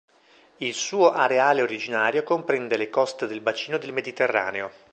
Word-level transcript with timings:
Il 0.57 0.73
suo 0.73 1.11
areale 1.11 1.61
originario 1.61 2.23
comprende 2.23 2.75
le 2.75 2.89
coste 2.89 3.27
del 3.27 3.39
bacino 3.39 3.77
del 3.77 3.93
Mediterraneo. 3.93 4.71